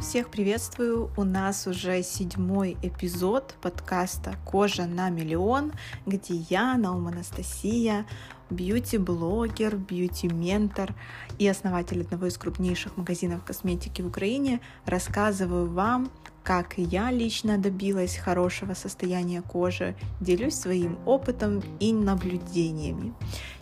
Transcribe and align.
Всех 0.00 0.28
приветствую! 0.28 1.10
У 1.16 1.24
нас 1.24 1.66
уже 1.66 2.02
седьмой 2.02 2.76
эпизод 2.82 3.54
подкаста 3.62 4.36
«Кожа 4.44 4.84
на 4.84 5.08
миллион», 5.08 5.72
где 6.04 6.34
я, 6.34 6.76
Наум 6.76 7.08
Анастасия, 7.08 8.04
бьюти-блогер, 8.50 9.76
бьюти-ментор 9.76 10.94
и 11.38 11.48
основатель 11.48 12.02
одного 12.02 12.26
из 12.26 12.36
крупнейших 12.36 12.98
магазинов 12.98 13.42
косметики 13.42 14.02
в 14.02 14.08
Украине, 14.08 14.60
рассказываю 14.84 15.70
вам 15.70 16.10
как 16.46 16.74
я 16.76 17.10
лично 17.10 17.58
добилась 17.58 18.16
хорошего 18.16 18.74
состояния 18.74 19.42
кожи, 19.42 19.96
делюсь 20.20 20.54
своим 20.54 20.96
опытом 21.04 21.60
и 21.80 21.92
наблюдениями. 21.92 23.14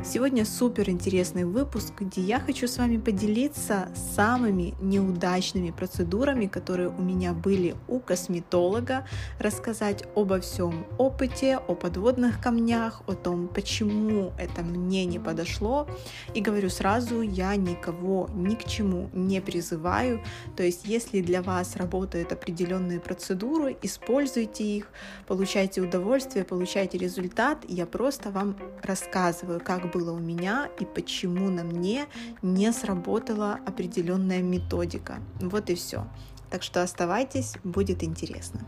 Сегодня 0.05 0.45
супер 0.45 0.91
интересный 0.91 1.45
выпуск, 1.45 1.95
где 2.01 2.21
я 2.21 2.41
хочу 2.41 2.69
с 2.69 2.77
вами 2.77 2.99
поделиться 2.99 3.89
самыми 4.15 4.75
неудачными 4.83 5.71
процедурами, 5.71 6.47
которые 6.47 6.91
у 6.91 7.01
меня 7.01 7.33
были 7.33 7.75
у 7.89 8.01
косметолога, 8.01 9.07
рассказать 9.39 10.05
обо 10.15 10.39
всем 10.41 10.87
опыте, 10.99 11.57
о 11.57 11.75
подводных 11.75 12.43
камнях, 12.43 13.01
о 13.07 13.15
том, 13.15 13.49
почему 13.49 14.33
это 14.39 14.61
мне 14.61 15.07
не 15.07 15.19
подошло. 15.19 15.89
И 16.35 16.43
говорю 16.43 16.69
сразу, 16.69 17.23
я 17.23 17.57
никого 17.57 18.29
ни 18.35 18.57
к 18.57 18.65
чему 18.65 19.09
не 19.15 19.41
призываю. 19.41 20.23
То 20.55 20.63
есть, 20.63 20.85
если 20.85 21.23
для 21.23 21.41
вас 21.41 21.77
работает 21.77 22.31
определенный 22.31 22.74
определенные 22.75 23.01
процедуры, 23.01 23.77
используйте 23.83 24.65
их, 24.65 24.89
получайте 25.27 25.81
удовольствие, 25.81 26.45
получайте 26.45 26.99
результат. 26.99 27.65
Я 27.69 27.87
просто 27.87 28.31
вам 28.31 28.57
рассказываю, 28.83 29.61
как 29.61 29.93
было 29.93 30.13
у 30.13 30.19
меня 30.19 30.69
и 30.81 30.85
почему 30.85 31.51
на 31.51 31.65
мне 31.65 32.07
не 32.43 32.73
сработала 32.73 33.59
определенная 33.67 34.43
методика. 34.43 35.19
Вот 35.41 35.71
и 35.71 35.75
все. 35.75 36.07
Так 36.51 36.63
что 36.63 36.83
оставайтесь, 36.83 37.55
будет 37.65 38.03
интересно. 38.03 38.61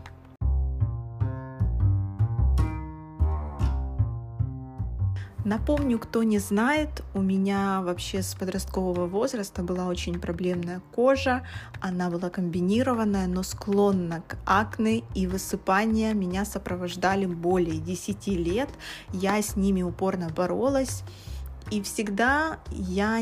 Напомню, 5.47 5.97
кто 5.97 6.23
не 6.23 6.39
знает, 6.39 6.89
у 7.13 7.21
меня 7.21 7.81
вообще 7.81 8.21
с 8.21 8.35
подросткового 8.35 9.07
возраста 9.07 9.63
была 9.63 9.87
очень 9.87 10.19
проблемная 10.19 10.81
кожа. 10.93 11.47
Она 11.79 12.09
была 12.09 12.29
комбинированная, 12.29 13.27
но 13.27 13.43
склонна 13.43 14.21
к 14.27 14.35
акне 14.45 15.03
и 15.15 15.25
высыпания. 15.25 16.13
Меня 16.13 16.43
сопровождали 16.43 17.25
более 17.25 17.77
10 17.77 18.27
лет. 18.27 18.67
Я 19.13 19.41
с 19.41 19.55
ними 19.55 19.83
упорно 19.83 20.27
боролась. 20.27 21.03
И 21.71 21.81
всегда 21.81 22.59
я 22.69 23.21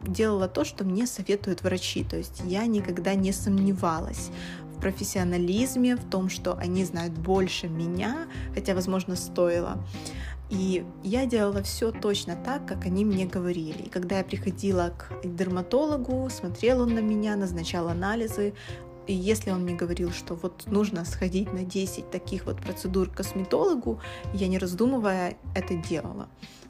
делала 0.00 0.48
то, 0.48 0.64
что 0.64 0.82
мне 0.82 1.06
советуют 1.06 1.62
врачи. 1.62 2.02
То 2.02 2.16
есть 2.16 2.42
я 2.44 2.66
никогда 2.66 3.14
не 3.14 3.30
сомневалась 3.30 4.30
в 4.76 4.80
профессионализме, 4.80 5.94
в 5.94 6.10
том, 6.10 6.28
что 6.28 6.54
они 6.54 6.84
знают 6.84 7.12
больше 7.12 7.68
меня, 7.68 8.26
хотя, 8.52 8.74
возможно, 8.74 9.14
стоило. 9.14 9.78
И 10.52 10.84
я 11.02 11.24
делала 11.24 11.62
все 11.62 11.90
точно 11.92 12.36
так, 12.36 12.68
как 12.68 12.84
они 12.84 13.06
мне 13.06 13.24
говорили. 13.24 13.84
И 13.84 13.88
когда 13.88 14.18
я 14.18 14.24
приходила 14.24 14.92
к 14.98 15.26
дерматологу, 15.26 16.28
смотрел 16.28 16.82
он 16.82 16.94
на 16.94 16.98
меня, 16.98 17.36
назначал 17.36 17.88
анализы, 17.88 18.52
и 19.06 19.14
если 19.14 19.50
он 19.50 19.62
мне 19.62 19.74
говорил, 19.74 20.10
что 20.12 20.34
вот 20.34 20.64
нужно 20.66 21.06
сходить 21.06 21.50
на 21.54 21.64
10 21.64 22.10
таких 22.10 22.44
вот 22.44 22.58
процедур 22.58 23.08
к 23.08 23.16
косметологу, 23.16 24.00
я 24.34 24.46
не 24.46 24.58
раздумывая 24.58 25.38
это 25.54 25.74
делала. 25.74 26.28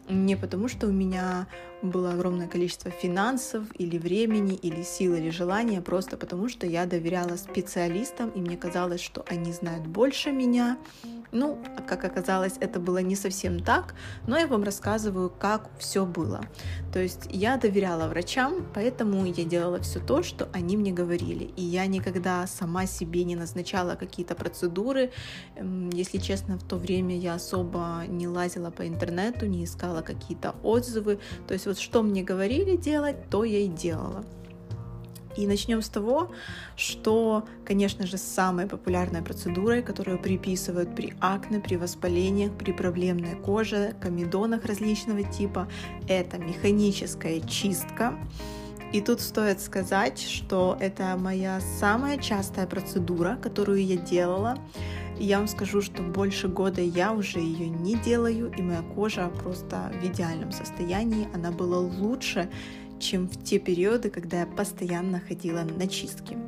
Не 0.08 0.36
потому, 0.36 0.68
что 0.68 0.86
у 0.86 0.92
меня 0.92 1.48
было 1.82 2.12
огромное 2.12 2.46
количество 2.46 2.90
финансов 2.90 3.64
или 3.78 3.98
времени, 3.98 4.54
или 4.54 4.82
сил, 4.82 5.14
или 5.16 5.30
желания, 5.30 5.80
просто 5.80 6.16
потому, 6.16 6.48
что 6.48 6.68
я 6.68 6.86
доверяла 6.86 7.36
специалистам, 7.36 8.30
и 8.30 8.40
мне 8.40 8.56
казалось, 8.56 9.00
что 9.00 9.24
они 9.28 9.52
знают 9.52 9.86
больше 9.86 10.30
меня, 10.30 10.78
ну, 11.32 11.58
как 11.88 12.04
оказалось, 12.04 12.54
это 12.60 12.78
было 12.78 12.98
не 12.98 13.16
совсем 13.16 13.60
так, 13.60 13.94
но 14.26 14.38
я 14.38 14.46
вам 14.46 14.62
рассказываю, 14.62 15.30
как 15.30 15.70
все 15.78 16.04
было. 16.04 16.42
То 16.92 17.00
есть 17.00 17.26
я 17.30 17.56
доверяла 17.56 18.08
врачам, 18.08 18.66
поэтому 18.74 19.24
я 19.24 19.44
делала 19.44 19.80
все 19.80 19.98
то, 19.98 20.22
что 20.22 20.48
они 20.52 20.76
мне 20.76 20.92
говорили. 20.92 21.44
И 21.56 21.62
я 21.62 21.86
никогда 21.86 22.46
сама 22.46 22.86
себе 22.86 23.24
не 23.24 23.34
назначала 23.34 23.94
какие-то 23.94 24.34
процедуры. 24.34 25.10
Эм, 25.56 25.90
если 25.90 26.18
честно, 26.18 26.58
в 26.58 26.62
то 26.62 26.76
время 26.76 27.16
я 27.16 27.34
особо 27.34 28.04
не 28.08 28.28
лазила 28.28 28.70
по 28.70 28.86
интернету, 28.86 29.46
не 29.46 29.64
искала 29.64 30.02
какие-то 30.02 30.54
отзывы. 30.62 31.18
То 31.48 31.54
есть 31.54 31.66
вот 31.66 31.78
что 31.78 32.02
мне 32.02 32.22
говорили 32.22 32.76
делать, 32.76 33.16
то 33.30 33.44
я 33.44 33.60
и 33.60 33.68
делала. 33.68 34.24
И 35.36 35.46
начнем 35.46 35.80
с 35.80 35.88
того, 35.88 36.30
что, 36.76 37.44
конечно 37.64 38.06
же, 38.06 38.18
самой 38.18 38.66
популярной 38.66 39.22
процедурой, 39.22 39.82
которую 39.82 40.18
приписывают 40.18 40.94
при 40.94 41.14
акне, 41.20 41.60
при 41.60 41.76
воспалениях, 41.76 42.52
при 42.52 42.72
проблемной 42.72 43.36
коже, 43.36 43.94
комедонах 44.00 44.64
различного 44.64 45.22
типа, 45.22 45.68
это 46.08 46.38
механическая 46.38 47.40
чистка. 47.40 48.18
И 48.92 49.00
тут 49.00 49.22
стоит 49.22 49.60
сказать, 49.60 50.20
что 50.20 50.76
это 50.78 51.16
моя 51.16 51.60
самая 51.80 52.18
частая 52.18 52.66
процедура, 52.66 53.38
которую 53.42 53.84
я 53.84 53.96
делала. 53.96 54.58
И 55.18 55.24
я 55.24 55.38
вам 55.38 55.48
скажу, 55.48 55.80
что 55.80 56.02
больше 56.02 56.48
года 56.48 56.82
я 56.82 57.12
уже 57.12 57.38
ее 57.38 57.70
не 57.70 57.96
делаю, 57.96 58.52
и 58.52 58.60
моя 58.60 58.82
кожа 58.82 59.30
просто 59.42 59.90
в 59.98 60.04
идеальном 60.04 60.52
состоянии. 60.52 61.26
Она 61.32 61.50
была 61.50 61.78
лучше, 61.78 62.50
чем 63.02 63.28
в 63.28 63.42
те 63.42 63.58
периоды, 63.58 64.08
когда 64.08 64.40
я 64.40 64.46
постоянно 64.46 65.20
ходила 65.20 65.62
на 65.62 65.86
чистки. 65.88 66.38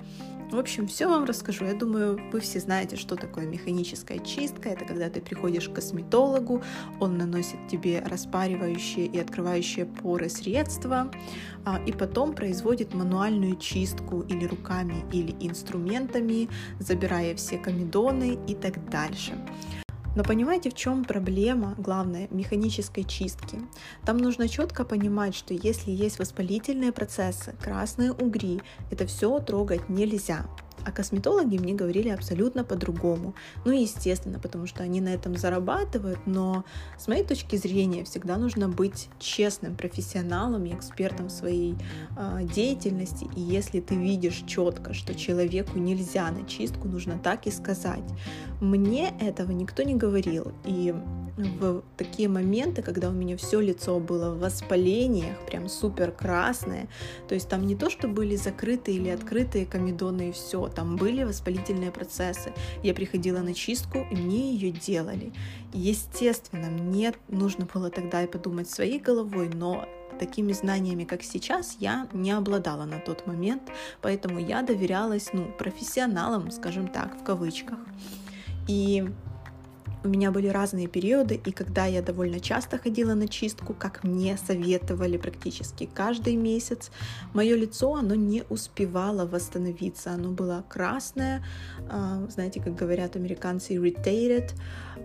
В 0.51 0.59
общем, 0.59 0.87
все 0.87 1.09
вам 1.09 1.25
расскажу. 1.25 1.65
Я 1.65 1.75
думаю, 1.75 2.21
вы 2.31 2.39
все 2.39 2.61
знаете, 2.61 2.95
что 2.95 3.17
такое 3.17 3.45
механическая 3.45 4.21
чистка. 4.21 4.69
Это 4.69 4.85
когда 4.85 5.11
ты 5.11 5.21
приходишь 5.21 5.69
к 5.69 5.73
косметологу, 5.73 6.63
он 7.01 7.19
наносит 7.19 7.57
тебе 7.69 8.01
распаривающие 8.07 9.07
и 9.07 9.19
открывающие 9.19 9.85
поры 9.85 10.29
средства, 10.29 11.11
а, 11.65 11.81
и 11.85 11.93
потом 11.93 12.35
производит 12.35 12.95
мануальную 12.95 13.57
чистку 13.57 14.21
или 14.21 14.45
руками, 14.45 15.05
или 15.13 15.35
инструментами, 15.41 16.49
забирая 16.79 17.35
все 17.35 17.59
комедоны 17.59 18.39
и 18.47 18.55
так 18.55 18.89
дальше. 18.91 19.33
Но 20.15 20.23
понимаете, 20.23 20.71
в 20.71 20.75
чем 20.75 21.05
проблема, 21.05 21.75
главная, 21.77 22.29
механической 22.31 23.05
чистки? 23.05 23.59
Там 24.05 24.19
нужно 24.19 24.49
четко 24.49 24.85
понимать, 24.85 25.35
что 25.35 25.55
если 25.55 25.91
есть 25.91 26.19
воспалительные 26.19 26.93
процессы, 26.93 27.55
красные 27.61 28.13
угри, 28.13 28.63
это 28.91 29.07
все 29.07 29.41
трогать 29.41 29.89
нельзя. 29.89 30.47
А 30.85 30.93
косметологи 30.93 31.59
мне 31.59 31.75
говорили 31.75 32.09
абсолютно 32.09 32.65
по-другому. 32.65 33.35
Ну, 33.65 33.73
естественно, 33.73 34.39
потому 34.39 34.67
что 34.67 34.83
они 34.83 35.01
на 35.01 35.09
этом 35.09 35.37
зарабатывают, 35.37 36.19
но 36.27 36.65
с 36.99 37.09
моей 37.09 37.25
точки 37.25 37.57
зрения 37.57 38.05
всегда 38.05 38.37
нужно 38.37 38.69
быть 38.69 39.09
честным 39.19 39.77
профессионалом 39.77 40.65
и 40.67 40.75
экспертом 40.75 41.27
в 41.27 41.33
своей 41.33 41.77
э, 42.17 42.41
деятельности. 42.55 43.27
И 43.37 43.41
если 43.41 43.81
ты 43.81 43.95
видишь 43.95 44.45
четко, 44.47 44.93
что 44.93 45.15
человеку 45.15 45.79
нельзя 45.79 46.31
на 46.31 46.47
чистку, 46.47 46.89
нужно 46.89 47.19
так 47.19 47.47
и 47.47 47.51
сказать. 47.51 48.05
Мне 48.61 49.15
этого 49.21 49.53
никто 49.53 49.83
не 49.83 49.95
говорил. 49.95 50.53
И 50.65 50.95
в 51.37 51.83
такие 51.97 52.29
моменты, 52.29 52.83
когда 52.83 53.09
у 53.09 53.13
меня 53.13 53.37
все 53.37 53.61
лицо 53.61 53.99
было 53.99 54.31
в 54.31 54.41
воспалениях, 54.41 55.37
прям 55.47 55.69
супер 55.69 56.13
красное, 56.13 56.89
то 57.29 57.35
есть 57.35 57.49
там 57.49 57.67
не 57.67 57.75
то, 57.75 57.91
что 57.91 58.09
были 58.09 58.37
закрытые 58.37 58.99
или 58.99 59.09
открытые 59.09 59.67
комедоны 59.67 60.29
и 60.29 60.33
все, 60.33 60.69
там 60.69 60.97
были 60.97 61.25
воспалительные 61.25 61.91
процессы. 61.91 62.53
Я 62.83 62.95
приходила 62.95 63.41
на 63.41 63.55
чистку, 63.55 64.07
и 64.11 64.15
мне 64.15 64.53
ее 64.53 64.71
делали. 64.71 65.33
Естественно, 65.73 66.69
мне 66.69 67.13
нужно 67.29 67.67
было 67.73 67.91
тогда 67.91 68.23
и 68.23 68.27
подумать 68.27 68.71
своей 68.71 69.01
головой, 69.01 69.51
но 69.53 69.89
такими 70.19 70.53
знаниями, 70.53 71.03
как 71.05 71.25
сейчас, 71.25 71.77
я 71.81 72.07
не 72.13 72.31
обладала 72.31 72.85
на 72.85 73.01
тот 73.01 73.27
момент, 73.27 73.63
поэтому 74.01 74.39
я 74.39 74.63
доверялась, 74.63 75.31
ну, 75.33 75.51
профессионалам, 75.59 76.53
скажем 76.53 76.87
так, 76.87 77.21
в 77.21 77.25
кавычках. 77.25 77.79
И 78.69 79.05
у 80.05 80.09
меня 80.09 80.31
были 80.31 80.49
разные 80.49 80.87
периоды, 80.87 81.41
и 81.47 81.51
когда 81.51 81.87
я 81.87 82.03
довольно 82.03 82.39
часто 82.41 82.79
ходила 82.79 83.15
на 83.15 83.27
чистку, 83.27 83.75
как 83.75 84.05
мне 84.05 84.37
советовали 84.37 85.17
практически 85.17 85.89
каждый 85.93 86.37
месяц, 86.37 86.91
мое 87.33 87.57
лицо, 87.57 87.95
оно 87.95 88.15
не 88.15 88.45
успевало 88.51 89.27
восстановиться, 89.27 90.13
оно 90.13 90.31
было 90.31 90.65
красное, 90.69 91.45
а, 91.89 92.27
знаете, 92.29 92.61
как 92.61 92.75
говорят 92.75 93.17
американцы, 93.17 93.75
irritated, 93.75 94.51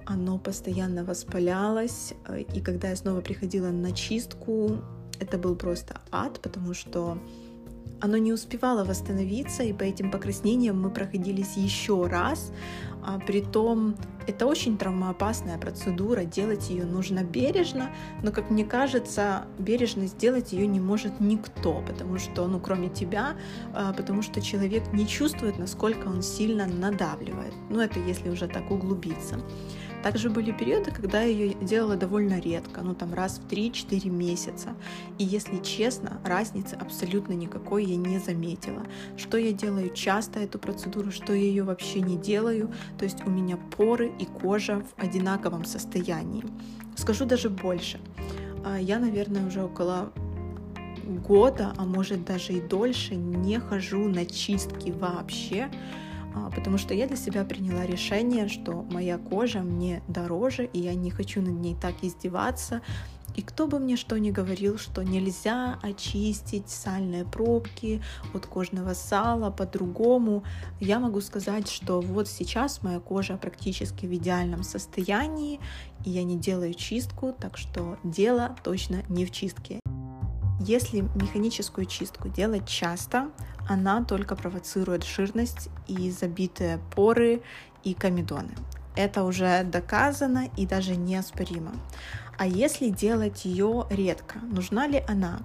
оно 0.05 0.37
постоянно 0.37 1.03
воспалялось, 1.05 2.13
и 2.53 2.59
когда 2.59 2.89
я 2.89 2.95
снова 2.95 3.21
приходила 3.21 3.69
на 3.69 3.91
чистку, 3.93 4.79
это 5.19 5.37
был 5.37 5.55
просто 5.55 6.01
ад, 6.11 6.39
потому 6.41 6.73
что 6.73 7.17
оно 8.01 8.17
не 8.17 8.33
успевало 8.33 8.83
восстановиться, 8.83 9.63
и 9.63 9.73
по 9.73 9.83
этим 9.83 10.11
покраснениям 10.11 10.81
мы 10.81 10.89
проходились 10.89 11.57
еще 11.57 12.07
раз. 12.07 12.51
А, 13.01 13.19
притом 13.19 13.95
это 14.27 14.45
очень 14.45 14.77
травмоопасная 14.77 15.57
процедура, 15.57 16.23
делать 16.23 16.69
ее 16.69 16.85
нужно 16.85 17.23
бережно, 17.23 17.89
но, 18.21 18.31
как 18.31 18.49
мне 18.49 18.65
кажется, 18.65 19.45
бережно 19.57 20.07
сделать 20.07 20.51
ее 20.51 20.67
не 20.67 20.79
может 20.79 21.19
никто, 21.19 21.81
потому 21.87 22.19
что, 22.19 22.47
ну, 22.47 22.59
кроме 22.59 22.89
тебя, 22.89 23.37
а, 23.73 23.93
потому 23.93 24.21
что 24.21 24.41
человек 24.41 24.91
не 24.93 25.07
чувствует, 25.07 25.57
насколько 25.57 26.07
он 26.07 26.21
сильно 26.21 26.67
надавливает. 26.67 27.53
Ну, 27.69 27.79
это 27.79 27.99
если 27.99 28.29
уже 28.29 28.47
так 28.47 28.69
углубиться. 28.69 29.39
Также 30.03 30.29
были 30.29 30.51
периоды, 30.51 30.91
когда 30.91 31.21
я 31.21 31.27
ее 31.27 31.53
делала 31.55 31.95
довольно 31.95 32.39
редко, 32.39 32.81
ну 32.81 32.95
там 32.95 33.13
раз 33.13 33.39
в 33.39 33.51
3-4 33.51 34.09
месяца. 34.09 34.69
И 35.17 35.25
если 35.25 35.57
честно, 35.57 36.21
разницы 36.23 36.75
абсолютно 36.75 37.33
никакой 37.33 37.85
я 37.85 37.97
не 37.97 38.19
заметила. 38.19 38.83
Что 39.17 39.37
я 39.37 39.51
делаю 39.51 39.93
часто 39.93 40.39
эту 40.39 40.57
процедуру, 40.57 41.11
что 41.11 41.33
я 41.33 41.41
ее 41.41 41.63
вообще 41.63 41.99
не 42.01 42.17
делаю. 42.17 42.71
То 42.97 43.05
есть 43.05 43.25
у 43.25 43.29
меня 43.29 43.57
поры 43.77 44.11
и 44.19 44.25
кожа 44.25 44.81
в 44.95 45.03
одинаковом 45.03 45.65
состоянии. 45.65 46.45
Скажу 46.95 47.25
даже 47.25 47.49
больше. 47.49 47.99
А, 48.65 48.77
я, 48.77 48.99
наверное, 48.99 49.45
уже 49.45 49.63
около 49.63 50.11
года, 51.27 51.73
а 51.77 51.85
может 51.85 52.25
даже 52.25 52.53
и 52.53 52.61
дольше, 52.61 53.15
не 53.15 53.59
хожу 53.59 54.07
на 54.07 54.25
чистки 54.25 54.91
вообще. 54.91 55.69
А, 56.35 56.49
потому 56.49 56.77
что 56.77 56.93
я 56.93 57.07
для 57.07 57.17
себя 57.17 57.43
приняла 57.43 57.85
решение, 57.85 58.47
что 58.47 58.85
моя 58.91 59.17
кожа 59.17 59.59
мне 59.59 60.01
дороже, 60.07 60.65
и 60.65 60.79
я 60.79 60.93
не 60.93 61.09
хочу 61.09 61.41
над 61.41 61.59
ней 61.59 61.75
так 61.79 61.95
издеваться. 62.03 62.81
И 63.35 63.41
кто 63.41 63.67
бы 63.67 63.79
мне 63.79 63.95
что 63.95 64.19
ни 64.19 64.31
говорил, 64.31 64.77
что 64.77 65.01
нельзя 65.01 65.79
очистить 65.81 66.69
сальные 66.69 67.25
пробки 67.25 68.01
от 68.33 68.45
кожного 68.45 68.93
сала 68.93 69.49
по-другому, 69.49 70.43
я 70.79 70.99
могу 70.99 71.21
сказать, 71.21 71.69
что 71.69 72.01
вот 72.01 72.27
сейчас 72.27 72.81
моя 72.83 72.99
кожа 72.99 73.37
практически 73.37 74.05
в 74.05 74.13
идеальном 74.13 74.63
состоянии, 74.63 75.59
и 76.05 76.09
я 76.09 76.23
не 76.23 76.37
делаю 76.37 76.73
чистку, 76.73 77.33
так 77.33 77.57
что 77.57 77.97
дело 78.03 78.55
точно 78.63 79.03
не 79.07 79.25
в 79.25 79.31
чистке. 79.31 79.79
Если 80.59 81.01
механическую 81.15 81.85
чистку 81.85 82.27
делать 82.27 82.67
часто, 82.67 83.29
она 83.69 84.03
только 84.03 84.35
провоцирует 84.35 85.03
жирность 85.05 85.69
и 85.87 86.09
забитые 86.09 86.79
поры 86.95 87.41
и 87.83 87.93
комедоны. 87.93 88.51
Это 88.95 89.23
уже 89.23 89.63
доказано 89.63 90.49
и 90.57 90.65
даже 90.65 90.95
неоспоримо. 90.95 91.71
А 92.37 92.47
если 92.47 92.89
делать 92.89 93.45
ее 93.45 93.85
редко, 93.89 94.39
нужна 94.39 94.87
ли 94.87 95.03
она? 95.07 95.41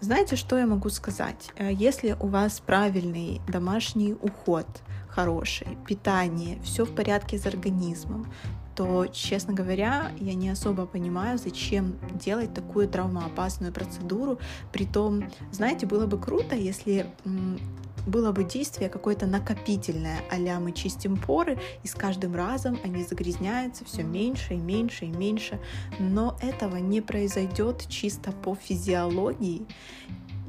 Знаете, 0.00 0.36
что 0.36 0.58
я 0.58 0.66
могу 0.66 0.88
сказать? 0.88 1.50
Э, 1.56 1.72
если 1.72 2.16
у 2.18 2.28
вас 2.28 2.60
правильный 2.60 3.40
домашний 3.48 4.14
уход, 4.14 4.66
хороший, 5.08 5.76
питание, 5.86 6.60
все 6.62 6.84
в 6.84 6.94
порядке 6.94 7.38
с 7.38 7.46
организмом, 7.46 8.32
то, 8.78 9.08
честно 9.08 9.54
говоря, 9.54 10.12
я 10.20 10.34
не 10.34 10.50
особо 10.50 10.86
понимаю, 10.86 11.36
зачем 11.36 11.98
делать 12.14 12.54
такую 12.54 12.88
травмоопасную 12.88 13.72
процедуру. 13.72 14.38
Притом, 14.72 15.24
знаете, 15.50 15.84
было 15.84 16.06
бы 16.06 16.16
круто, 16.16 16.54
если 16.54 17.06
было 18.06 18.30
бы 18.30 18.44
действие 18.44 18.88
какое-то 18.88 19.26
накопительное, 19.26 20.20
а 20.30 20.60
мы 20.60 20.70
чистим 20.70 21.16
поры, 21.16 21.58
и 21.82 21.88
с 21.88 21.94
каждым 21.96 22.36
разом 22.36 22.78
они 22.84 23.02
загрязняются 23.02 23.84
все 23.84 24.04
меньше 24.04 24.54
и 24.54 24.58
меньше 24.58 25.06
и 25.06 25.08
меньше. 25.08 25.58
Но 25.98 26.38
этого 26.40 26.76
не 26.76 27.00
произойдет 27.00 27.84
чисто 27.88 28.30
по 28.30 28.54
физиологии. 28.54 29.66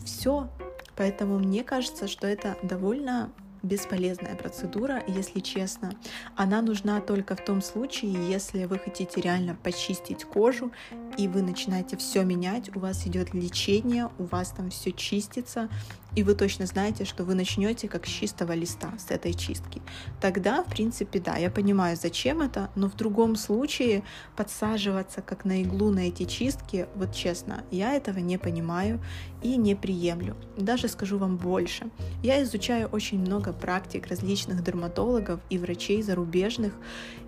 Все. 0.05 0.51
Поэтому 0.95 1.39
мне 1.39 1.63
кажется, 1.63 2.07
что 2.07 2.27
это 2.27 2.57
довольно 2.61 3.31
бесполезная 3.63 4.35
процедура, 4.35 5.03
если 5.07 5.39
честно. 5.39 5.91
Она 6.35 6.61
нужна 6.61 7.01
только 7.01 7.35
в 7.35 7.43
том 7.43 7.61
случае, 7.61 8.13
если 8.29 8.65
вы 8.65 8.79
хотите 8.79 9.21
реально 9.21 9.55
почистить 9.55 10.23
кожу, 10.23 10.71
и 11.17 11.27
вы 11.27 11.41
начинаете 11.41 11.97
все 11.97 12.23
менять, 12.23 12.75
у 12.75 12.79
вас 12.79 13.05
идет 13.07 13.33
лечение, 13.33 14.09
у 14.17 14.25
вас 14.25 14.51
там 14.51 14.69
все 14.69 14.91
чистится, 14.91 15.69
и 16.15 16.23
вы 16.23 16.33
точно 16.35 16.65
знаете, 16.65 17.05
что 17.05 17.23
вы 17.23 17.35
начнете 17.35 17.87
как 17.87 18.05
с 18.05 18.09
чистого 18.09 18.53
листа, 18.53 18.93
с 18.97 19.11
этой 19.11 19.33
чистки. 19.33 19.81
Тогда, 20.19 20.63
в 20.63 20.67
принципе, 20.67 21.19
да, 21.19 21.37
я 21.37 21.49
понимаю, 21.49 21.95
зачем 21.95 22.41
это, 22.41 22.69
но 22.75 22.89
в 22.89 22.95
другом 22.95 23.35
случае 23.35 24.03
подсаживаться 24.35 25.21
как 25.21 25.45
на 25.45 25.61
иглу 25.61 25.91
на 25.91 26.07
эти 26.07 26.25
чистки, 26.25 26.87
вот 26.95 27.13
честно, 27.13 27.63
я 27.71 27.93
этого 27.93 28.19
не 28.19 28.37
понимаю 28.37 28.99
и 29.41 29.55
не 29.55 29.75
приемлю. 29.75 30.35
Даже 30.57 30.87
скажу 30.87 31.17
вам 31.17 31.37
больше. 31.37 31.89
Я 32.23 32.41
изучаю 32.43 32.87
очень 32.87 33.19
много 33.19 33.53
практик 33.53 34.07
различных 34.07 34.63
дерматологов 34.63 35.39
и 35.49 35.57
врачей 35.57 36.01
зарубежных, 36.01 36.73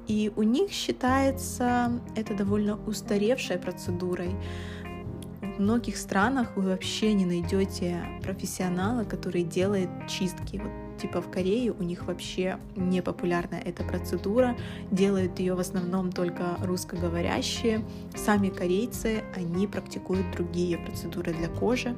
и 0.07 0.31
у 0.35 0.43
них 0.43 0.71
считается 0.71 2.01
это 2.15 2.33
довольно 2.33 2.75
устаревшей 2.85 3.57
процедурой 3.57 4.35
многих 5.61 5.95
странах 5.95 6.49
вы 6.55 6.63
вообще 6.63 7.13
не 7.13 7.25
найдете 7.25 8.01
профессионала, 8.23 9.03
который 9.03 9.43
делает 9.43 9.89
чистки. 10.09 10.57
Вот, 10.57 10.97
типа 10.99 11.21
в 11.21 11.31
Корее 11.31 11.71
у 11.71 11.83
них 11.83 12.05
вообще 12.05 12.57
не 12.75 13.01
популярна 13.01 13.55
эта 13.55 13.83
процедура, 13.83 14.57
делают 14.91 15.39
ее 15.39 15.53
в 15.53 15.59
основном 15.59 16.11
только 16.11 16.57
русскоговорящие. 16.61 17.85
Сами 18.15 18.49
корейцы, 18.49 19.23
они 19.35 19.67
практикуют 19.67 20.31
другие 20.31 20.77
процедуры 20.77 21.33
для 21.33 21.47
кожи. 21.47 21.95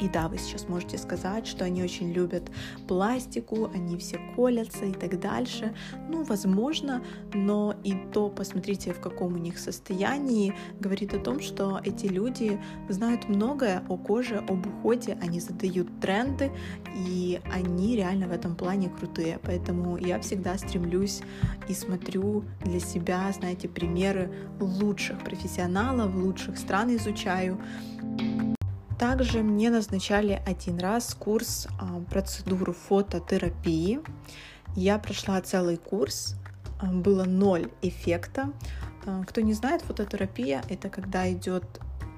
И 0.00 0.08
да, 0.08 0.28
вы 0.28 0.38
сейчас 0.38 0.68
можете 0.68 0.98
сказать, 0.98 1.46
что 1.46 1.64
они 1.64 1.82
очень 1.82 2.12
любят 2.12 2.50
пластику, 2.86 3.70
они 3.74 3.96
все 3.96 4.18
колятся 4.34 4.84
и 4.84 4.92
так 4.92 5.18
дальше. 5.18 5.74
Ну, 6.08 6.22
возможно, 6.22 7.02
но 7.32 7.74
и 7.82 7.94
то, 8.12 8.28
посмотрите, 8.28 8.92
в 8.92 9.00
каком 9.00 9.34
у 9.34 9.38
них 9.38 9.58
состоянии, 9.58 10.54
говорит 10.80 11.14
о 11.14 11.18
том, 11.18 11.40
что 11.40 11.80
эти 11.84 12.06
люди 12.06 12.60
знают 12.88 13.28
многое 13.28 13.82
о 13.88 13.96
коже, 13.96 14.36
об 14.48 14.66
уходе, 14.66 15.18
они 15.22 15.40
задают 15.40 15.88
тренды, 16.00 16.50
и 16.94 17.40
они 17.52 17.96
реально 17.96 18.28
в 18.28 18.32
этом 18.32 18.54
плане 18.54 18.90
крутые. 18.90 19.38
Поэтому 19.42 19.96
я 19.96 20.20
всегда 20.20 20.58
стремлюсь 20.58 21.22
и 21.68 21.74
смотрю 21.74 22.44
для 22.64 22.80
себя, 22.80 23.32
знаете, 23.32 23.68
примеры 23.68 24.30
лучших 24.60 25.18
профессионалов, 25.20 26.14
лучших 26.14 26.58
стран 26.58 26.94
изучаю. 26.96 27.58
Также 28.98 29.42
мне 29.42 29.68
назначали 29.68 30.42
один 30.46 30.78
раз 30.78 31.14
курс 31.14 31.68
а, 31.78 32.00
процедуру 32.10 32.72
фототерапии. 32.72 34.00
Я 34.74 34.98
прошла 34.98 35.40
целый 35.42 35.76
курс, 35.76 36.34
а, 36.80 36.86
было 36.86 37.24
ноль 37.24 37.70
эффекта. 37.82 38.52
А, 39.04 39.22
кто 39.24 39.42
не 39.42 39.52
знает, 39.52 39.82
фототерапия 39.82 40.62
это 40.70 40.88
когда 40.88 41.30
идет 41.30 41.64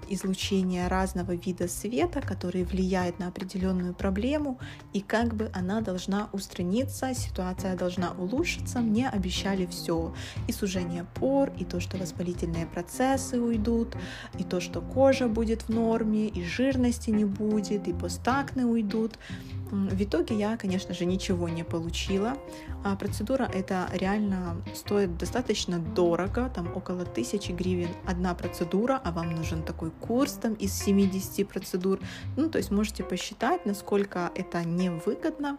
излучение 0.08 0.88
разного 0.88 1.32
вида 1.32 1.68
света, 1.68 2.20
который 2.20 2.64
влияет 2.64 3.18
на 3.18 3.28
определенную 3.28 3.94
проблему, 3.94 4.58
и 4.92 5.00
как 5.00 5.34
бы 5.34 5.50
она 5.54 5.80
должна 5.80 6.28
устраниться, 6.32 7.14
ситуация 7.14 7.76
должна 7.76 8.12
улучшиться. 8.12 8.80
Мне 8.80 9.08
обещали 9.08 9.66
все. 9.66 10.14
И 10.46 10.52
сужение 10.52 11.06
пор, 11.14 11.52
и 11.58 11.64
то, 11.64 11.80
что 11.80 11.96
воспалительные 11.96 12.66
процессы 12.66 13.40
уйдут, 13.40 13.96
и 14.38 14.44
то, 14.44 14.60
что 14.60 14.80
кожа 14.80 15.28
будет 15.28 15.62
в 15.62 15.68
норме, 15.68 16.28
и 16.28 16.44
жирности 16.44 17.10
не 17.10 17.24
будет, 17.24 17.88
и 17.88 17.92
постакны 17.92 18.66
уйдут. 18.66 19.18
В 19.70 20.02
итоге 20.02 20.34
я, 20.34 20.56
конечно 20.56 20.94
же, 20.94 21.04
ничего 21.04 21.48
не 21.48 21.64
получила. 21.64 22.36
А 22.84 22.96
процедура 22.96 23.50
эта 23.52 23.88
реально 23.92 24.62
стоит 24.74 25.16
достаточно 25.18 25.78
дорого, 25.78 26.50
там 26.54 26.74
около 26.74 27.04
тысячи 27.04 27.52
гривен 27.52 27.90
одна 28.06 28.34
процедура, 28.34 29.00
а 29.04 29.12
вам 29.12 29.30
нужен 29.30 29.62
такой 29.62 29.90
курс 29.90 30.32
там 30.32 30.54
из 30.54 30.72
70 30.72 31.46
процедур. 31.48 32.00
Ну, 32.36 32.48
то 32.48 32.58
есть 32.58 32.70
можете 32.70 33.04
посчитать, 33.04 33.66
насколько 33.66 34.30
это 34.34 34.64
невыгодно. 34.64 35.58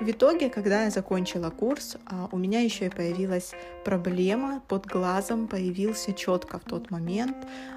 В 0.00 0.10
итоге, 0.10 0.48
когда 0.48 0.84
я 0.84 0.90
закончила 0.90 1.50
курс, 1.50 1.96
а, 2.06 2.28
у 2.32 2.38
меня 2.38 2.60
еще 2.60 2.86
и 2.86 2.90
появилась 2.90 3.52
проблема 3.84 4.62
под 4.66 4.86
глазом, 4.86 5.46
появился 5.46 6.12
четко 6.12 6.58
в 6.58 6.64
тот 6.64 6.90
момент 6.90 7.36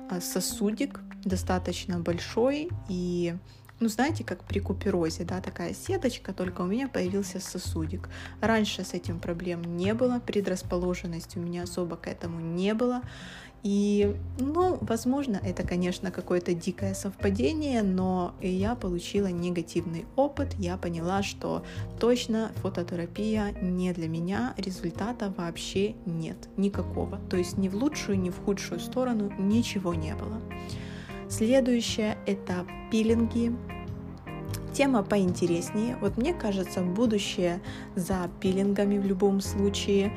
а, 0.09 0.21
сосудик 0.21 1.01
достаточно 1.23 1.99
большой 1.99 2.69
и 2.87 3.35
ну, 3.79 3.89
знаете, 3.89 4.23
как 4.23 4.43
при 4.43 4.59
куперозе, 4.59 5.23
да, 5.23 5.41
такая 5.41 5.73
сеточка, 5.73 6.33
только 6.33 6.61
у 6.61 6.65
меня 6.65 6.87
появился 6.87 7.39
сосудик. 7.39 8.09
Раньше 8.41 8.83
с 8.83 8.93
этим 8.93 9.19
проблем 9.19 9.77
не 9.77 9.93
было, 9.93 10.19
предрасположенности 10.19 11.37
у 11.37 11.41
меня 11.41 11.63
особо 11.63 11.97
к 11.97 12.07
этому 12.07 12.39
не 12.39 12.73
было. 12.73 13.01
И, 13.63 14.15
ну, 14.37 14.77
возможно, 14.81 15.41
это, 15.43 15.63
конечно, 15.63 16.11
какое-то 16.11 16.53
дикое 16.53 16.93
совпадение, 16.93 17.81
но 17.81 18.35
я 18.39 18.75
получила 18.75 19.25
негативный 19.25 20.05
опыт, 20.15 20.53
я 20.59 20.77
поняла, 20.77 21.23
что 21.23 21.65
точно 21.99 22.51
фототерапия 22.57 23.55
не 23.59 23.91
для 23.91 24.07
меня, 24.07 24.53
результата 24.57 25.33
вообще 25.35 25.95
нет, 26.05 26.37
никакого. 26.57 27.19
То 27.27 27.37
есть 27.37 27.57
ни 27.57 27.67
в 27.67 27.75
лучшую, 27.75 28.19
ни 28.19 28.29
в 28.29 28.37
худшую 28.37 28.79
сторону 28.79 29.33
ничего 29.39 29.95
не 29.95 30.13
было. 30.13 30.39
Следующее 31.29 32.17
это 32.25 32.65
пилинги. 32.91 33.53
тема 34.73 35.03
поинтереснее. 35.03 35.97
Вот 36.01 36.17
мне 36.17 36.33
кажется, 36.33 36.81
будущее 36.81 37.61
за 37.95 38.29
пилингами 38.41 38.97
в 38.97 39.05
любом 39.05 39.39
случае. 39.39 40.11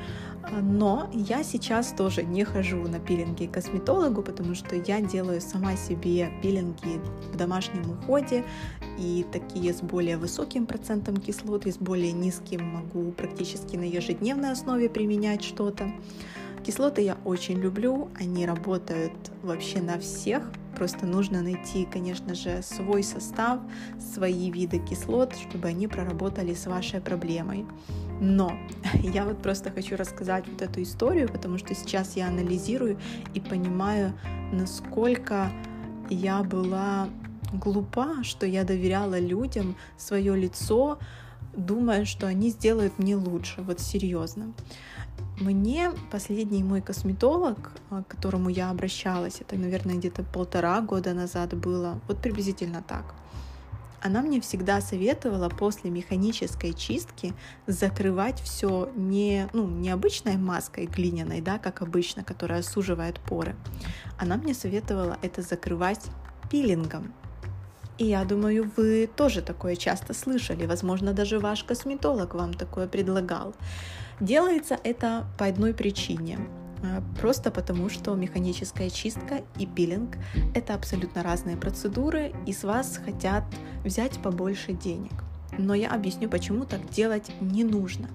Но 0.61 1.09
я 1.13 1.43
сейчас 1.43 1.93
тоже 1.95 2.23
не 2.23 2.43
хожу 2.43 2.77
на 2.87 2.99
пилинги 2.99 3.45
к 3.45 3.51
косметологу, 3.51 4.21
потому 4.23 4.55
что 4.55 4.75
я 4.75 4.99
делаю 4.99 5.41
сама 5.41 5.75
себе 5.75 6.31
пилинги 6.41 6.99
в 7.31 7.37
домашнем 7.37 7.91
уходе, 7.91 8.43
и 8.97 9.25
такие 9.31 9.73
с 9.73 9.81
более 9.81 10.17
высоким 10.17 10.65
процентом 10.65 11.17
кислот, 11.17 11.67
и 11.67 11.71
с 11.71 11.77
более 11.77 12.13
низким 12.13 12.63
могу 12.65 13.11
практически 13.11 13.75
на 13.75 13.83
ежедневной 13.83 14.51
основе 14.51 14.89
применять 14.89 15.43
что-то. 15.43 15.91
Кислоты 16.63 17.01
я 17.01 17.17
очень 17.25 17.59
люблю, 17.59 18.09
они 18.19 18.45
работают 18.45 19.13
вообще 19.43 19.81
на 19.81 19.97
всех, 19.97 20.43
просто 20.75 21.05
нужно 21.05 21.41
найти, 21.41 21.85
конечно 21.85 22.35
же, 22.35 22.61
свой 22.61 23.03
состав, 23.03 23.59
свои 24.13 24.51
виды 24.51 24.79
кислот, 24.79 25.33
чтобы 25.35 25.69
они 25.69 25.87
проработали 25.87 26.53
с 26.53 26.67
вашей 26.67 27.01
проблемой. 27.01 27.65
Но 28.19 28.53
я 28.93 29.25
вот 29.25 29.41
просто 29.41 29.71
хочу 29.71 29.95
рассказать 29.95 30.47
вот 30.47 30.61
эту 30.61 30.81
историю, 30.83 31.29
потому 31.29 31.57
что 31.57 31.73
сейчас 31.73 32.15
я 32.15 32.27
анализирую 32.27 32.99
и 33.33 33.39
понимаю, 33.39 34.13
насколько 34.51 35.51
я 36.09 36.43
была 36.43 37.07
глупа, 37.53 38.23
что 38.23 38.45
я 38.45 38.63
доверяла 38.63 39.19
людям 39.19 39.75
свое 39.97 40.35
лицо, 40.35 40.99
думая, 41.55 42.05
что 42.05 42.27
они 42.27 42.49
сделают 42.49 42.99
мне 42.99 43.15
лучше, 43.15 43.61
вот 43.61 43.79
серьезно. 43.79 44.53
Мне 45.39 45.91
последний 46.11 46.63
мой 46.63 46.81
косметолог, 46.81 47.71
а, 47.89 48.03
к 48.03 48.07
которому 48.07 48.49
я 48.49 48.71
обращалась, 48.71 49.39
это, 49.39 49.55
наверное, 49.55 49.95
где-то 49.95 50.23
полтора 50.23 50.81
года 50.81 51.13
назад 51.13 51.53
было, 51.53 52.01
вот 52.09 52.21
приблизительно 52.21 52.83
так. 52.85 53.15
Она 54.01 54.21
мне 54.21 54.41
всегда 54.41 54.81
советовала 54.81 55.49
после 55.49 55.91
механической 55.91 56.73
чистки 56.73 57.33
закрывать 57.67 58.41
все 58.41 58.89
не, 58.95 59.47
ну, 59.53 59.67
не 59.67 59.89
обычной 59.89 60.35
маской 60.35 60.85
глиняной, 60.87 61.41
да, 61.41 61.57
как 61.57 61.81
обычно, 61.81 62.23
которая 62.23 62.61
суживает 62.61 63.19
поры. 63.19 63.55
Она 64.17 64.35
мне 64.35 64.53
советовала 64.53 65.17
это 65.21 65.41
закрывать 65.41 66.05
пилингом. 66.49 67.13
И 67.97 68.05
я 68.05 68.23
думаю, 68.23 68.71
вы 68.77 69.09
тоже 69.13 69.41
такое 69.41 69.75
часто 69.75 70.13
слышали. 70.13 70.65
Возможно, 70.65 71.13
даже 71.13 71.39
ваш 71.39 71.65
косметолог 71.65 72.33
вам 72.33 72.53
такое 72.53 72.87
предлагал. 72.87 73.53
Делается 74.19 74.77
это 74.83 75.25
по 75.37 75.45
одной 75.45 75.73
причине. 75.73 76.39
Э, 76.83 77.01
просто 77.19 77.51
потому, 77.51 77.89
что 77.89 78.15
механическая 78.15 78.89
чистка 78.89 79.41
и 79.57 79.65
пилинг– 79.65 80.17
это 80.55 80.73
абсолютно 80.73 81.23
разные 81.23 81.57
процедуры, 81.57 82.33
и 82.45 82.53
с 82.53 82.63
вас 82.63 82.99
хотят 83.03 83.43
взять 83.83 84.21
побольше 84.21 84.73
денег. 84.73 85.11
Но 85.57 85.73
я 85.73 85.91
объясню, 85.91 86.29
почему 86.29 86.65
так 86.65 86.89
делать 86.89 87.31
не 87.41 87.63
нужно. 87.63 88.09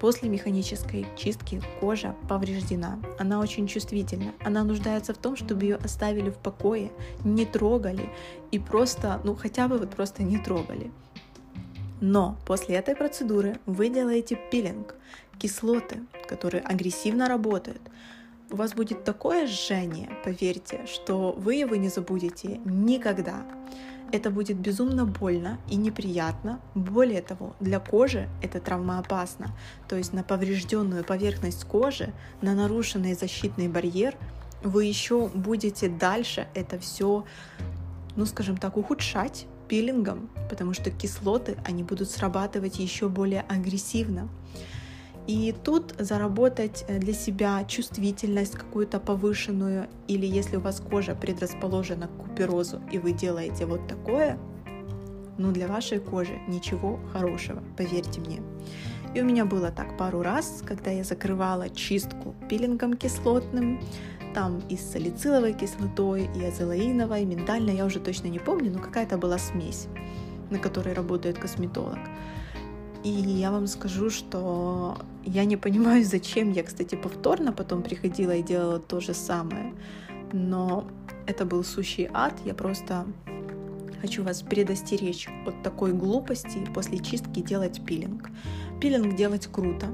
После 0.00 0.28
механической 0.28 1.06
чистки 1.16 1.62
кожа 1.80 2.14
повреждена, 2.28 2.98
она 3.18 3.38
очень 3.40 3.66
чувствительна, 3.66 4.32
она 4.44 4.64
нуждается 4.64 5.14
в 5.14 5.18
том, 5.18 5.36
чтобы 5.36 5.62
ее 5.62 5.76
оставили 5.76 6.30
в 6.30 6.36
покое, 6.36 6.90
не 7.22 7.44
трогали 7.44 8.08
и 8.50 8.58
просто, 8.58 9.20
ну 9.24 9.34
хотя 9.34 9.68
бы 9.68 9.78
вот 9.78 9.90
просто 9.90 10.22
не 10.22 10.38
трогали. 10.38 10.90
Но 12.06 12.36
после 12.44 12.74
этой 12.74 12.94
процедуры 12.94 13.58
вы 13.64 13.88
делаете 13.88 14.38
пилинг, 14.50 14.94
кислоты, 15.38 16.00
которые 16.28 16.62
агрессивно 16.62 17.28
работают. 17.28 17.80
У 18.50 18.56
вас 18.56 18.74
будет 18.74 19.04
такое 19.04 19.46
жжение, 19.46 20.10
поверьте, 20.22 20.84
что 20.84 21.32
вы 21.32 21.54
его 21.54 21.76
не 21.76 21.88
забудете 21.88 22.60
никогда. 22.66 23.46
Это 24.12 24.28
будет 24.28 24.58
безумно 24.58 25.06
больно 25.06 25.56
и 25.70 25.76
неприятно. 25.76 26.60
Более 26.74 27.22
того, 27.22 27.56
для 27.58 27.80
кожи 27.80 28.28
это 28.42 28.60
травмоопасно. 28.60 29.56
То 29.88 29.96
есть 29.96 30.12
на 30.12 30.22
поврежденную 30.22 31.04
поверхность 31.04 31.64
кожи, 31.64 32.12
на 32.42 32.52
нарушенный 32.52 33.14
защитный 33.14 33.68
барьер 33.68 34.14
вы 34.62 34.84
еще 34.84 35.28
будете 35.28 35.88
дальше 35.88 36.48
это 36.52 36.78
все, 36.78 37.24
ну 38.14 38.26
скажем 38.26 38.58
так, 38.58 38.76
ухудшать 38.76 39.46
пилингом, 39.68 40.28
потому 40.48 40.74
что 40.74 40.90
кислоты, 40.90 41.56
они 41.64 41.82
будут 41.82 42.10
срабатывать 42.10 42.78
еще 42.78 43.08
более 43.08 43.42
агрессивно. 43.42 44.28
И 45.26 45.54
тут 45.64 45.94
заработать 45.98 46.84
э, 46.86 46.98
для 46.98 47.14
себя 47.14 47.64
чувствительность 47.64 48.54
какую-то 48.54 49.00
повышенную, 49.00 49.88
или 50.06 50.26
если 50.26 50.56
у 50.56 50.60
вас 50.60 50.80
кожа 50.80 51.14
предрасположена 51.14 52.08
к 52.08 52.16
куперозу, 52.16 52.82
и 52.92 52.98
вы 52.98 53.12
делаете 53.12 53.64
вот 53.64 53.88
такое, 53.88 54.38
ну 55.38 55.50
для 55.50 55.66
вашей 55.66 55.98
кожи 55.98 56.38
ничего 56.46 57.00
хорошего, 57.12 57.62
поверьте 57.76 58.20
мне. 58.20 58.42
И 59.14 59.20
у 59.20 59.24
меня 59.24 59.44
было 59.44 59.70
так 59.70 59.96
пару 59.96 60.22
раз, 60.22 60.62
когда 60.66 60.90
я 60.90 61.04
закрывала 61.04 61.70
чистку 61.70 62.34
пилингом 62.48 62.94
кислотным, 62.94 63.80
там 64.34 64.60
и 64.68 64.76
с 64.76 64.92
салициловой 64.92 65.54
кислотой, 65.54 66.28
и 66.36 66.44
азелаиновой, 66.44 67.22
и 67.22 67.26
миндальной, 67.26 67.76
я 67.76 67.86
уже 67.86 68.00
точно 68.00 68.26
не 68.28 68.38
помню, 68.38 68.70
но 68.70 68.80
какая-то 68.80 69.16
была 69.16 69.38
смесь, 69.38 69.86
на 70.50 70.58
которой 70.58 70.92
работает 70.94 71.38
косметолог. 71.38 71.98
И 73.04 73.10
я 73.10 73.50
вам 73.50 73.66
скажу, 73.66 74.10
что 74.10 74.98
я 75.24 75.44
не 75.44 75.56
понимаю, 75.56 76.04
зачем 76.14 76.52
я, 76.52 76.62
кстати, 76.62 76.94
повторно 76.94 77.52
потом 77.52 77.82
приходила 77.82 78.32
и 78.32 78.42
делала 78.42 78.80
то 78.80 79.00
же 79.00 79.14
самое. 79.14 79.72
Но 80.32 80.86
это 81.26 81.44
был 81.44 81.62
сущий 81.64 82.08
ад. 82.12 82.34
Я 82.44 82.54
просто 82.54 83.06
хочу 84.00 84.24
вас 84.24 84.42
предостеречь 84.42 85.28
от 85.46 85.62
такой 85.62 85.92
глупости 85.92 86.66
после 86.74 86.98
чистки 86.98 87.40
делать 87.40 87.84
пилинг. 87.84 88.30
Пилинг 88.80 89.14
делать 89.16 89.46
круто. 89.46 89.86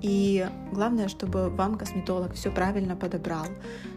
И 0.00 0.48
главное, 0.72 1.08
чтобы 1.08 1.50
вам 1.50 1.76
косметолог 1.76 2.34
все 2.34 2.50
правильно 2.50 2.96
подобрал. 2.96 3.46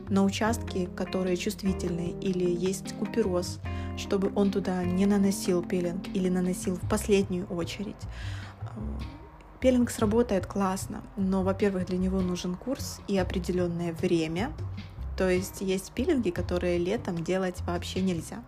На 0.09 0.23
участки, 0.23 0.89
которые 0.95 1.37
чувствительные 1.37 2.11
или 2.19 2.49
есть 2.49 2.93
купероз, 2.97 3.59
чтобы 3.97 4.31
он 4.35 4.51
туда 4.51 4.83
не 4.83 5.05
наносил 5.05 5.63
пилинг 5.63 6.07
или 6.13 6.29
наносил 6.29 6.75
в 6.75 6.89
последнюю 6.89 7.45
очередь. 7.47 7.95
Пелинг 9.59 9.91
сработает 9.91 10.47
классно, 10.47 11.03
но, 11.17 11.43
во-первых, 11.43 11.85
для 11.85 11.99
него 11.99 12.19
нужен 12.19 12.55
курс 12.55 12.99
и 13.07 13.17
определенное 13.17 13.93
время. 13.93 14.51
То 15.17 15.29
есть 15.29 15.61
есть 15.61 15.91
пилинги, 15.91 16.31
которые 16.31 16.79
летом 16.79 17.23
делать 17.23 17.61
вообще 17.67 18.01
нельзя. 18.01 18.43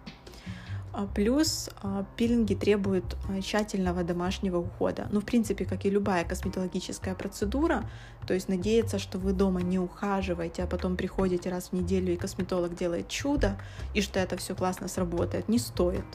А 0.93 1.07
плюс 1.07 1.71
а, 1.81 2.05
пилинги 2.15 2.53
требуют 2.53 3.17
а, 3.27 3.41
тщательного 3.41 4.03
домашнего 4.03 4.59
ухода. 4.59 5.07
Ну, 5.12 5.21
в 5.21 5.25
принципе, 5.25 5.65
как 5.65 5.85
и 5.85 5.89
любая 5.89 6.23
косметологическая 6.23 7.15
процедура, 7.15 7.89
то 8.27 8.35
есть 8.35 8.47
надеяться, 8.47 9.00
что 9.00 9.17
вы 9.17 9.33
дома 9.33 9.63
не 9.63 9.79
ухаживаете, 9.79 10.63
а 10.63 10.67
потом 10.67 10.95
приходите 10.95 11.50
раз 11.50 11.69
в 11.69 11.73
неделю 11.73 12.13
и 12.13 12.15
косметолог 12.15 12.75
делает 12.75 13.07
чудо, 13.07 13.57
и 13.95 14.01
что 14.01 14.19
это 14.19 14.38
все 14.38 14.53
классно 14.53 14.88
сработает, 14.88 15.50
не 15.50 15.57
стоит. 15.57 16.05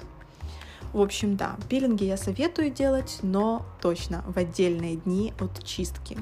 В 0.93 1.01
общем, 1.01 1.37
да, 1.37 1.57
пилинги 1.69 2.05
я 2.05 2.17
советую 2.17 2.71
делать, 2.71 3.19
но 3.23 3.67
точно 3.81 4.23
в 4.29 4.37
отдельные 4.37 4.95
дни 4.95 5.35
от 5.41 5.65
чистки. 5.65 6.17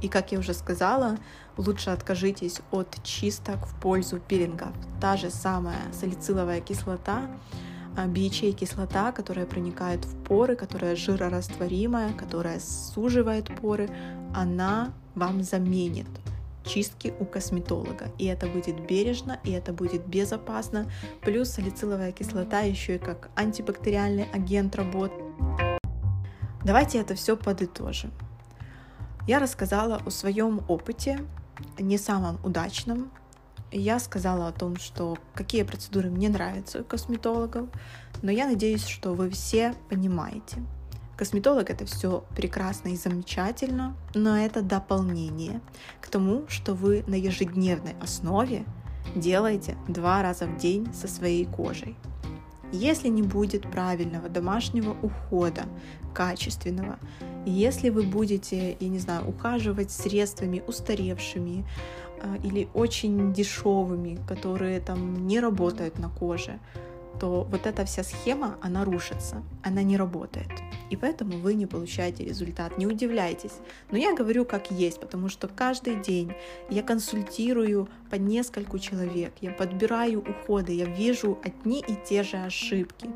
И 0.00 0.08
как 0.08 0.30
я 0.30 0.38
уже 0.38 0.54
сказала, 0.54 1.18
лучше 1.56 1.90
откажитесь 1.90 2.60
от 2.70 3.02
чисток 3.02 3.66
в 3.66 3.74
пользу 3.80 4.20
пилингов. 4.20 4.72
Та 5.00 5.16
же 5.16 5.30
самая 5.30 5.80
салициловая 5.92 6.60
кислота, 6.60 7.28
BHA 8.06 8.52
кислота, 8.52 9.12
которая 9.12 9.46
проникает 9.46 10.04
в 10.04 10.14
поры, 10.24 10.56
которая 10.56 10.96
жирорастворимая, 10.96 12.12
которая 12.12 12.60
суживает 12.60 13.46
поры, 13.60 13.88
она 14.34 14.92
вам 15.14 15.42
заменит 15.42 16.06
чистки 16.64 17.14
у 17.18 17.24
косметолога. 17.24 18.10
И 18.18 18.26
это 18.26 18.46
будет 18.46 18.86
бережно, 18.86 19.40
и 19.44 19.50
это 19.52 19.72
будет 19.72 20.06
безопасно. 20.06 20.90
Плюс 21.22 21.50
салициловая 21.50 22.12
кислота 22.12 22.60
еще 22.60 22.96
и 22.96 22.98
как 22.98 23.30
антибактериальный 23.34 24.26
агент 24.32 24.76
работает. 24.76 25.24
Давайте 26.64 26.98
это 26.98 27.14
все 27.14 27.36
подытожим. 27.36 28.12
Я 29.26 29.38
рассказала 29.38 30.00
о 30.04 30.10
своем 30.10 30.62
опыте, 30.68 31.20
не 31.78 31.98
самом 31.98 32.38
удачном. 32.44 33.10
Я 33.70 33.98
сказала 33.98 34.48
о 34.48 34.52
том, 34.52 34.76
что 34.76 35.18
какие 35.34 35.62
процедуры 35.62 36.10
мне 36.10 36.28
нравятся 36.28 36.80
у 36.80 36.84
косметологов, 36.84 37.68
но 38.22 38.30
я 38.30 38.46
надеюсь, 38.46 38.86
что 38.86 39.14
вы 39.14 39.30
все 39.30 39.74
понимаете– 39.88 40.62
Косметолог 41.18 41.68
это 41.68 41.84
все 41.84 42.22
прекрасно 42.36 42.90
и 42.90 42.96
замечательно, 42.96 43.96
но 44.14 44.38
это 44.38 44.62
дополнение 44.62 45.60
к 46.00 46.06
тому, 46.06 46.44
что 46.46 46.74
вы 46.74 47.02
на 47.08 47.16
ежедневной 47.16 47.96
основе 48.00 48.64
делаете 49.16 49.76
два 49.88 50.22
раза 50.22 50.46
в 50.46 50.56
день 50.58 50.86
со 50.94 51.08
своей 51.08 51.44
кожей. 51.44 51.96
Если 52.70 53.08
не 53.08 53.22
будет 53.22 53.68
правильного 53.68 54.28
домашнего 54.28 54.96
ухода, 55.02 55.64
качественного, 56.14 57.00
если 57.46 57.90
вы 57.90 58.02
будете, 58.02 58.76
я 58.78 58.88
не 58.88 58.98
знаю, 58.98 59.28
ухаживать 59.28 59.90
средствами 59.90 60.62
устаревшими 60.66 61.64
э, 62.20 62.36
или 62.44 62.68
очень 62.74 63.32
дешевыми, 63.32 64.18
которые 64.26 64.80
там 64.80 65.26
не 65.26 65.40
работают 65.40 65.98
на 65.98 66.08
коже, 66.08 66.58
то 67.18 67.46
вот 67.50 67.66
эта 67.66 67.84
вся 67.84 68.02
схема, 68.02 68.56
она 68.62 68.84
рушится, 68.84 69.42
она 69.62 69.82
не 69.82 69.96
работает. 69.96 70.50
И 70.90 70.96
поэтому 70.96 71.38
вы 71.38 71.54
не 71.54 71.66
получаете 71.66 72.24
результат. 72.24 72.78
Не 72.78 72.86
удивляйтесь. 72.86 73.58
Но 73.90 73.98
я 73.98 74.14
говорю 74.14 74.44
как 74.44 74.70
есть, 74.70 75.00
потому 75.00 75.28
что 75.28 75.48
каждый 75.48 75.96
день 75.96 76.32
я 76.70 76.82
консультирую 76.82 77.88
по 78.10 78.14
нескольку 78.14 78.78
человек, 78.78 79.32
я 79.40 79.50
подбираю 79.50 80.20
уходы, 80.20 80.72
я 80.72 80.86
вижу 80.86 81.38
одни 81.44 81.80
и 81.80 81.96
те 82.08 82.22
же 82.22 82.36
ошибки. 82.36 83.08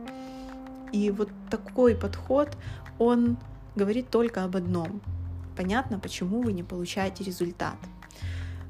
И 0.93 1.11
вот 1.11 1.31
такой 1.51 1.95
подход, 1.97 2.51
он 2.99 3.39
говорит 3.75 4.11
только 4.11 4.45
об 4.45 4.57
одном. 4.57 5.01
Понятно, 5.57 5.99
почему 5.99 6.43
вы 6.43 6.53
не 6.53 6.63
получаете 6.63 7.25
результат. 7.25 7.77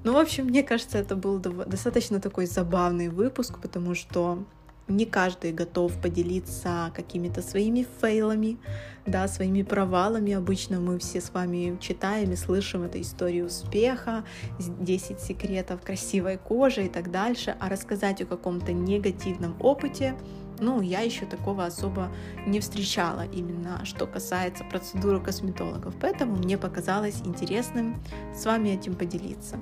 Ну, 0.04 0.14
в 0.14 0.16
общем, 0.16 0.46
мне 0.46 0.62
кажется, 0.62 0.98
это 0.98 1.14
был 1.14 1.38
достаточно 1.38 2.20
такой 2.20 2.46
забавный 2.46 3.08
выпуск, 3.08 3.58
потому 3.60 3.94
что 3.94 4.44
не 4.88 5.06
каждый 5.06 5.52
готов 5.52 6.00
поделиться 6.00 6.92
какими-то 6.94 7.40
своими 7.40 7.86
фейлами, 8.00 8.58
да, 9.06 9.28
своими 9.28 9.62
провалами. 9.62 10.32
Обычно 10.32 10.80
мы 10.80 10.98
все 10.98 11.20
с 11.20 11.32
вами 11.32 11.78
читаем 11.80 12.32
и 12.32 12.36
слышим 12.36 12.82
эту 12.82 13.00
историю 13.00 13.46
успеха, 13.46 14.24
10 14.58 15.20
секретов 15.20 15.82
красивой 15.82 16.36
кожи 16.36 16.86
и 16.86 16.88
так 16.88 17.10
дальше, 17.10 17.56
а 17.60 17.68
рассказать 17.68 18.20
о 18.22 18.26
каком-то 18.26 18.72
негативном 18.72 19.56
опыте 19.60 20.16
ну, 20.62 20.80
я 20.80 21.00
еще 21.00 21.26
такого 21.26 21.66
особо 21.66 22.10
не 22.46 22.60
встречала, 22.60 23.26
именно 23.26 23.84
что 23.84 24.06
касается 24.06 24.64
процедуры 24.64 25.20
косметологов. 25.20 25.94
Поэтому 26.00 26.36
мне 26.36 26.56
показалось 26.56 27.20
интересным 27.24 28.02
с 28.34 28.46
вами 28.46 28.70
этим 28.70 28.94
поделиться. 28.94 29.58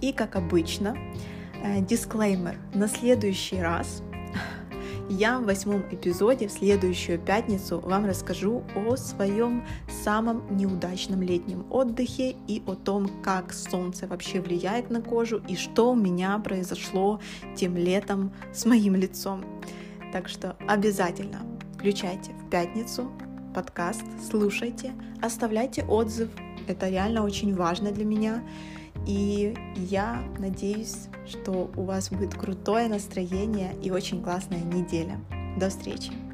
И 0.00 0.12
как 0.12 0.36
обычно, 0.36 0.96
э, 1.62 1.80
дисклеймер. 1.80 2.58
На 2.74 2.86
следующий 2.86 3.60
раз 3.60 4.02
я 5.08 5.38
в 5.38 5.44
восьмом 5.44 5.82
эпизоде 5.90 6.48
в 6.48 6.52
следующую 6.52 7.18
пятницу 7.18 7.80
вам 7.80 8.06
расскажу 8.06 8.64
о 8.74 8.96
своем 8.96 9.64
самом 10.04 10.44
неудачном 10.56 11.22
летнем 11.22 11.64
отдыхе 11.70 12.36
и 12.48 12.62
о 12.66 12.74
том, 12.74 13.08
как 13.22 13.52
солнце 13.52 14.06
вообще 14.06 14.40
влияет 14.40 14.90
на 14.90 15.00
кожу 15.00 15.42
и 15.48 15.56
что 15.56 15.92
у 15.92 15.94
меня 15.94 16.38
произошло 16.38 17.20
тем 17.54 17.76
летом 17.76 18.32
с 18.52 18.64
моим 18.64 18.96
лицом. 18.96 19.44
Так 20.12 20.28
что 20.28 20.56
обязательно 20.66 21.40
включайте 21.74 22.32
в 22.32 22.50
пятницу 22.50 23.10
подкаст, 23.54 24.04
слушайте, 24.28 24.92
оставляйте 25.22 25.84
отзыв. 25.84 26.30
Это 26.66 26.88
реально 26.88 27.22
очень 27.22 27.54
важно 27.54 27.92
для 27.92 28.04
меня. 28.04 28.42
И 29.06 29.54
я 29.76 30.22
надеюсь, 30.38 31.08
что 31.26 31.70
у 31.76 31.82
вас 31.84 32.10
будет 32.10 32.34
крутое 32.34 32.88
настроение 32.88 33.74
и 33.82 33.90
очень 33.90 34.22
классная 34.22 34.62
неделя. 34.62 35.20
До 35.58 35.68
встречи! 35.70 36.25